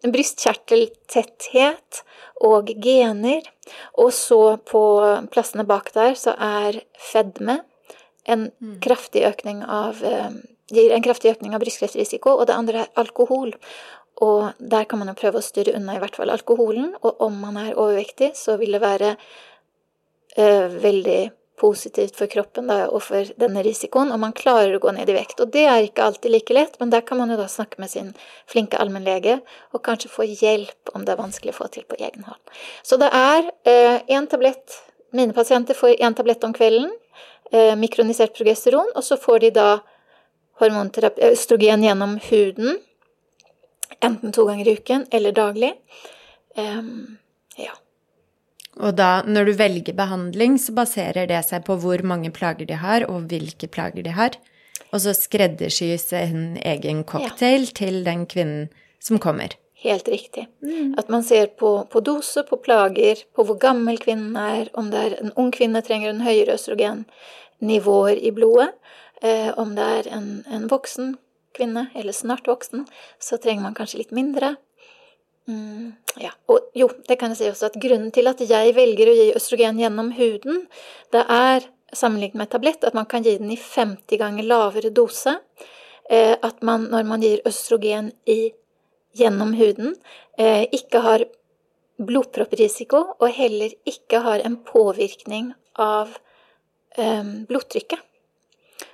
[0.03, 2.03] brystkjerteltetthet
[2.41, 3.43] og gener.
[3.99, 4.83] Og så på
[5.33, 7.61] plassene bak der så er fedme
[8.29, 8.81] en mm.
[8.85, 10.33] kraftig økning av eh,
[10.73, 13.55] gir en kraftig økning av brystkreftrisiko, og det andre er alkohol.
[14.25, 17.37] Og der kan man jo prøve å styre unna i hvert fall alkoholen, og om
[17.39, 21.21] man er overvektig, så vil det være uh, veldig
[21.59, 25.17] positivt for kroppen da, og for denne risikoen, og man klarer å gå ned i
[25.17, 25.41] vekt.
[25.43, 27.91] Og det er ikke alltid like lett, men der kan man jo da snakke med
[27.93, 28.13] sin
[28.51, 29.41] flinke allmennlege
[29.75, 32.55] og kanskje få hjelp om det er vanskelig å få til på egen hånd.
[32.87, 34.85] Så det er én eh, tablett
[35.17, 36.91] Mine pasienter får én tablett om kvelden,
[37.51, 39.69] eh, mikronisert progesteron, og så får de da
[40.61, 42.77] østrogen gjennom huden,
[44.05, 45.73] enten to ganger i uken eller daglig.
[46.57, 47.19] Um,
[47.57, 47.75] ja.
[48.79, 52.79] Og da, når du velger behandling, så baserer det seg på hvor mange plager de
[52.79, 54.39] har, og hvilke plager de har?
[54.93, 57.75] Og så skreddersys en egen cocktail ja.
[57.81, 58.69] til den kvinnen
[59.03, 59.57] som kommer.
[59.79, 60.49] Helt riktig.
[60.63, 60.95] Mm.
[60.99, 65.05] At man ser på, på, dose, på plager, på hvor gammel kvinnen er, om det
[65.05, 68.73] er en ung kvinne trenger en høyere østrogennivåer i blodet,
[69.23, 71.15] eh, om det er en, en, voksen
[71.59, 72.87] kvinne, eller snart voksen,
[73.19, 74.55] så trenger man kanskje litt mindre.
[75.49, 76.31] Mm, ja.
[76.53, 79.27] Og jo, det kan jeg si også at grunnen til at jeg velger å gi
[79.39, 80.67] østrogen gjennom huden,
[81.15, 81.67] det er
[81.97, 85.39] sammenlignet med tablett at man kan gi den i 50 ganger lavere dose.
[86.09, 88.53] Eh, at man når man gir østrogen i
[89.17, 89.95] gjennom huden,
[90.39, 91.25] eh, ikke har
[91.99, 96.15] blodpropprisiko, og heller ikke har en påvirkning av
[96.97, 98.05] eh, blodtrykket.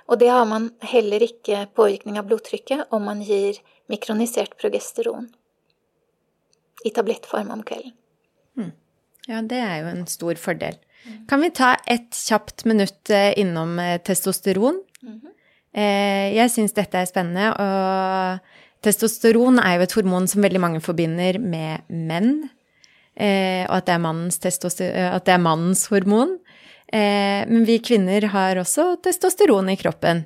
[0.05, 3.57] Og det har man heller ikke påvirkning av blodtrykket om man gir
[3.89, 5.29] mikronisert progesteron
[6.85, 7.95] i tablettform om kvelden.
[8.57, 8.73] Mm.
[9.27, 10.77] Ja, det er jo en stor fordel.
[11.05, 11.23] Mm.
[11.29, 14.81] Kan vi ta et kjapt minutt eh, innom testosteron?
[15.01, 15.31] Mm -hmm.
[16.35, 18.39] Jeg syns dette er spennende, og
[18.85, 22.49] Testosteron er jo et hormon som veldig mange forbinder med menn,
[23.17, 23.97] eh, og at det,
[24.85, 26.37] eh, at det er mannens hormon.
[26.93, 30.25] Eh, men vi kvinner har også testosteron i kroppen.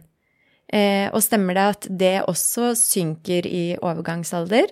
[0.69, 4.69] Eh, og stemmer det at det også synker i overgangsalder?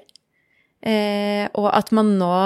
[0.86, 2.38] Eh, og at man nå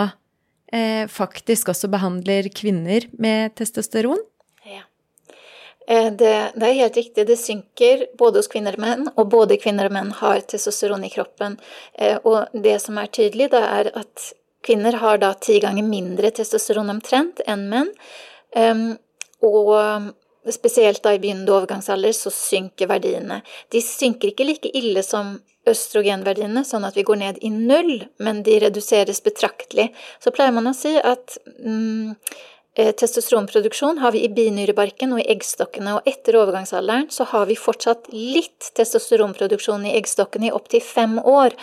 [1.11, 4.21] faktisk også behandler kvinner med testosteron?
[5.87, 9.57] Eh, det, det, er helt riktig, det synker både hos kvinner og menn, og både
[9.59, 11.57] kvinner og menn har testosteron i kroppen.
[12.23, 14.29] Og det som er tydelig, da er at
[14.63, 17.91] kvinner har da ti ganger mindre testosteron omtrent enn menn.
[19.47, 20.11] Og
[20.51, 23.41] spesielt da i begynnende overgangsalder så synker verdiene.
[23.73, 25.35] De synker ikke like ille som
[25.69, 29.91] østrogenverdiene, sånn at vi går ned i null, men de reduseres betraktelig.
[30.23, 32.15] Så pleier man å si at mm,
[32.75, 37.57] Eh, testosteronproduksjon har vi i binyrebarken og i eggstokkene, og etter overgangsalderen så har vi
[37.59, 41.57] fortsatt litt testosteronproduksjon i eggstokkene i opptil fem år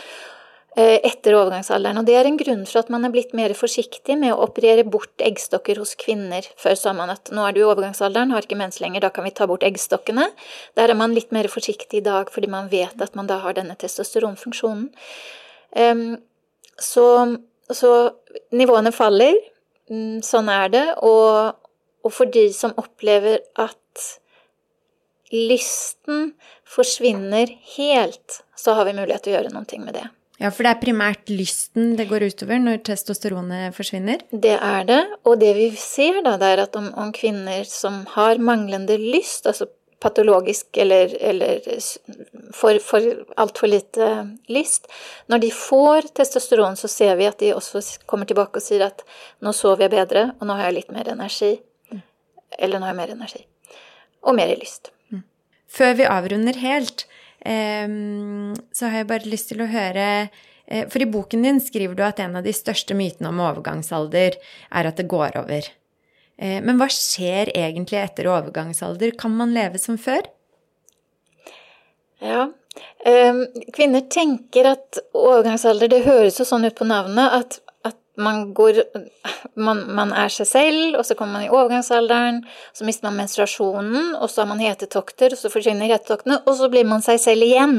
[0.79, 1.99] etter overgangsalderen.
[1.99, 4.85] Og det er en grunn for at man er blitt mer forsiktig med å operere
[4.87, 6.47] bort eggstokker hos kvinner.
[6.61, 9.27] Før sa man at nå er du i overgangsalderen, har ikke mens lenger, da kan
[9.27, 10.29] vi ta bort eggstokkene.
[10.79, 13.57] Der er man litt mer forsiktig i dag fordi man vet at man da har
[13.59, 14.88] denne testosteronfunksjonen.
[16.79, 17.07] Så,
[17.81, 17.93] så
[18.55, 19.41] nivåene faller.
[19.91, 20.87] Mm, sånn er det.
[21.03, 21.59] Og,
[22.07, 24.07] og for de som opplever at
[25.35, 26.33] lysten
[26.69, 30.07] forsvinner helt, så har vi mulighet til å gjøre noe med det.
[30.38, 34.22] Ja, for det er primært lysten det går utover når testosteronet forsvinner?
[34.31, 38.05] Det er det, og det vi ser da, det er at om, om kvinner som
[38.14, 39.66] har manglende lyst, altså
[39.98, 41.59] patologisk eller, eller
[42.55, 43.03] for, for
[43.37, 44.11] altfor lite
[44.46, 44.87] lyst.
[45.27, 49.03] Når de får testosteron, så ser vi at de også kommer tilbake og sier at
[49.42, 51.59] 'nå sover jeg bedre, og nå har jeg litt mer energi'.
[52.59, 53.44] Eller 'nå har jeg mer energi'.
[54.22, 54.92] Og mer lyst.
[55.11, 55.24] Mm.
[55.66, 57.07] Før vi avrunder helt,
[57.46, 60.07] så har jeg bare lyst til å høre
[60.66, 64.38] eh, For i boken din skriver du at en av de største mytene om overgangsalder
[64.38, 65.68] er at det går over.
[66.37, 69.14] Eh, men hva skjer egentlig etter overgangsalder?
[69.18, 70.27] Kan man leve som før?
[72.18, 72.48] Ja.
[73.74, 77.59] Kvinner tenker at overgangsalder Det høres jo sånn ut på navnet at
[78.18, 78.81] man, går,
[79.54, 82.40] man, man, er seg selv, og så kommer man i overgangsalderen,
[82.76, 86.70] så mister man menstruasjonen, og så har man hetetokter, og så forsvinner hetetoktene, og så
[86.72, 87.76] blir man seg selv igjen.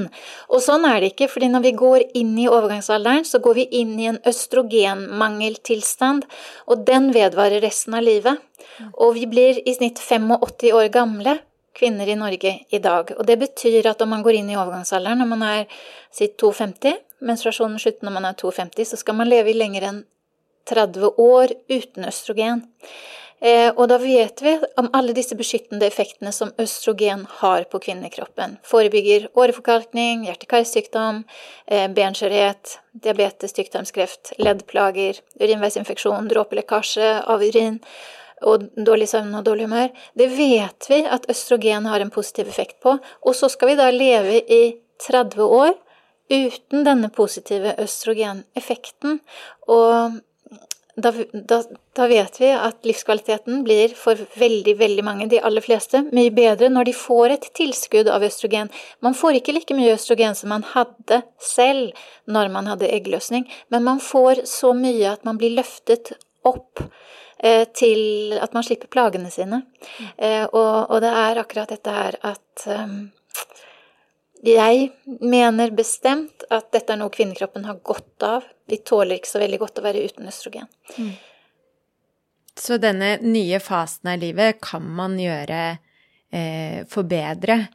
[0.50, 3.68] Og sånn er det ikke, fordi når vi går inn i overgangsalderen, så går vi
[3.82, 6.26] inn i en østrogenmangeltilstand,
[6.72, 8.40] og den vedvarer resten av livet.
[8.96, 11.40] Og vi blir i snitt 85 år gamle
[11.80, 13.12] kvinner i Norge i dag.
[13.18, 15.84] Og det betyr at om man går inn i overgangsalderen når man er
[16.16, 20.02] si 52, menstruasjonen slutter når man er 52, så skal man leve i lenger enn
[20.68, 22.66] 30 år uten østrogen.
[23.40, 28.58] Eh, og da vet vi om alle disse beskyttende effektene som østrogen har på kvinnekroppen.
[28.68, 31.24] Forebygger åreforkalkning, hjerte-karsykdom,
[31.68, 37.80] eh, benskjørhet, diabetes, tykktarmskreft, leddplager, urinveisinfeksjon, dråpelekkasje av urin
[38.42, 39.90] og dårlig søvn og dårlig humør.
[40.16, 43.00] Det vet vi at østrogen har en positiv effekt på.
[43.24, 45.74] Og så skal vi da leve i 30 år
[46.30, 49.20] uten denne positive østrogeneffekten.
[49.68, 50.20] Og
[51.02, 51.60] da, da,
[51.96, 56.70] da, vet vi at livskvaliteten blir for veldig, veldig mange, de aller fleste, mye bedre
[56.72, 58.72] når de får et tilskudd av østrogen.
[59.06, 61.94] Man får ikke like mye østrogen som man hadde selv
[62.30, 66.14] når man hadde eggløsning, men man får så mye at man blir løftet
[66.48, 66.82] opp
[67.44, 69.64] eh, til at man slipper plagene sine.
[70.18, 73.10] Eh, og, og, det er akkurat dette her at um,
[74.46, 78.46] jeg mener bestemt at dette er noe kvinnekroppen har godt av.
[78.70, 80.70] Vi tåler ikke så veldig godt å være uten østrogen.
[80.96, 81.12] Mm.
[82.60, 85.60] Så denne nye fasen av livet kan man gjøre
[86.32, 87.66] eh, forbedre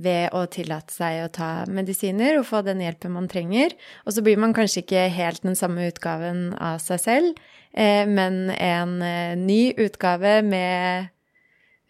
[0.00, 3.74] ved å tillate seg å ta medisiner og få den hjelpen man trenger.
[4.06, 7.40] Og så blir man kanskje ikke helt den samme utgaven av seg selv,
[7.72, 11.10] eh, men en eh, ny utgave med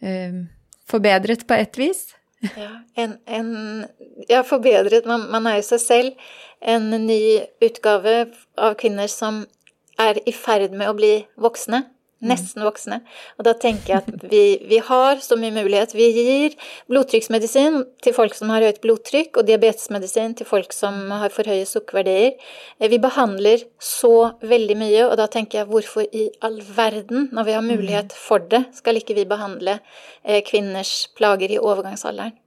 [0.01, 0.41] eh,
[0.91, 2.09] Forbedret på ett vis.
[2.41, 3.49] Ja, en, en,
[4.29, 6.29] ja forbedret man, man er jo seg selv.
[6.61, 8.15] En ny utgave
[8.57, 9.43] av kvinner som
[10.01, 11.83] er i ferd med å bli voksne.
[12.21, 12.29] Mm.
[12.29, 12.99] Nesten voksne.
[13.39, 15.95] Og da tenker jeg at vi, vi, har så mye mulighet.
[15.97, 16.57] Vi gir
[16.91, 21.65] blodtrykksmedisin til folk som har høyt blodtrykk, og diabetesmedisin til folk som har for høye
[21.65, 22.35] sukkerverdier.
[22.77, 27.49] Eh, vi behandler så veldig mye, og da tenker jeg hvorfor i all verden, når
[27.49, 28.21] vi har mulighet mm.
[28.27, 29.79] for det, skal ikke vi behandle
[30.21, 32.37] eh, kvinners plager i overgangsalderen?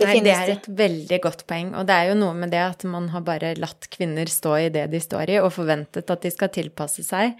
[0.00, 1.74] Det Nei, det er et veldig godt poeng.
[1.76, 4.68] Og det er jo noe med det at man har bare latt kvinner stå i
[4.72, 7.36] det de står i, og forventet at de skal tilpasse seg.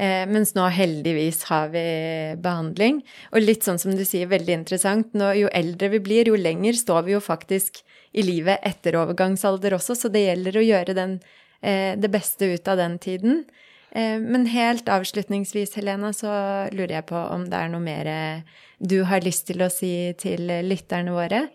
[0.00, 1.84] Eh, mens nå heldigvis har vi
[2.40, 3.02] behandling.
[3.34, 5.10] Og litt sånn som du sier, veldig interessant.
[5.12, 7.82] Nå, jo eldre vi blir, jo lenger står vi jo faktisk
[8.16, 11.18] i livet etter overgangsalder også, så det gjelder å gjøre den,
[11.60, 13.44] eh, det beste ut av den tiden.
[13.92, 16.32] Eh, men helt avslutningsvis, Helena, så
[16.72, 18.44] lurer jeg på om det er noe mer
[18.80, 21.50] du har lyst til å si til lytterne våre?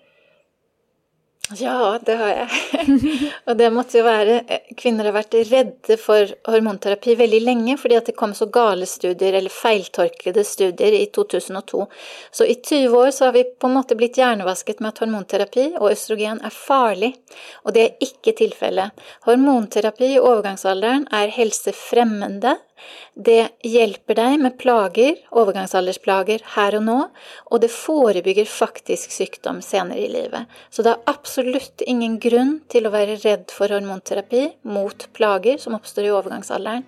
[1.53, 2.49] Ja, det har jeg.
[3.45, 4.39] og det måtte jo være
[4.79, 9.37] Kvinner har vært redde for hormonterapi veldig lenge fordi at det kom så gale studier,
[9.37, 11.85] eller feiltolkede studier, i 2002.
[12.33, 15.67] Så i 20 år så har vi på en måte blitt hjernevasket med at hormonterapi
[15.75, 17.13] og østrogen er farlig.
[17.61, 19.05] Og det er ikke tilfellet.
[19.29, 22.57] Hormonterapi i overgangsalderen er helsefremmende.
[23.15, 26.97] Det hjelper deg med plager, overgangsaldersplager, her og nå,
[27.47, 30.51] og det forebygger faktisk sykdom senere i livet.
[30.69, 35.77] Så det er absolutt ingen grunn til å være redd for hormonterapi mot plager som
[35.79, 36.83] oppstår i overgangsalderen.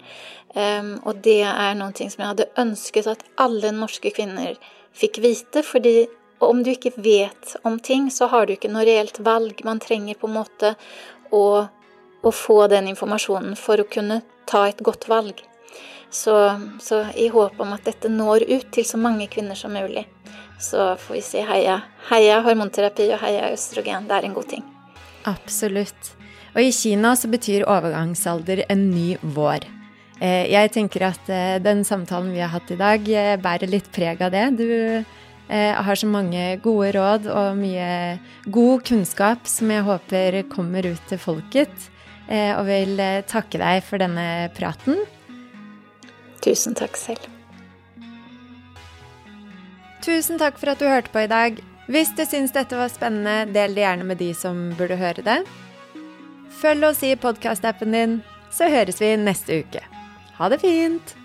[0.57, 4.55] Um, og det er noe som jeg hadde ønsket at alle norske kvinner
[4.97, 6.07] fikk vite, fordi
[6.43, 9.63] om du ikke vet om ting, så har du ikke noe reelt valg.
[9.65, 10.73] Man trenger på en måte
[11.33, 11.45] å,
[12.21, 15.41] å få den informasjonen for å kunne ta et godt valg.
[16.09, 16.35] Så,
[16.79, 20.05] så, i håp om at dette når ut til så mange kvinner som mulig,
[20.59, 24.07] så får vi si heia, heia hormonterapi og heia østrogen.
[24.07, 24.63] Det er en god ting.
[25.27, 26.13] Absolutt.
[26.55, 29.67] Og i Kina så betyr overgangsalder en ny vår.
[30.17, 33.91] Eh, jeg tenker at eh, den samtalen vi har hatt i dag, eh, bærer litt
[33.93, 34.49] preg av det.
[34.57, 34.69] Du
[35.47, 38.17] har så mange gode råd og mye
[38.51, 41.85] god kunnskap som jeg håper kommer ut til folket.
[42.27, 42.99] Og vil
[43.31, 44.99] takke deg for denne praten.
[46.43, 47.25] Tusen takk selv.
[50.05, 51.59] Tusen takk for at du hørte på i dag.
[51.91, 55.41] Hvis du syns dette var spennende, del det gjerne med de som burde høre det.
[56.61, 58.19] Følg oss i podkastappen din,
[58.51, 59.83] så høres vi neste uke.
[60.39, 61.15] Ha det fint!